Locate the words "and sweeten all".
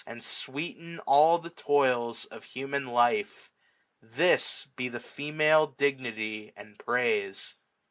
0.03-1.37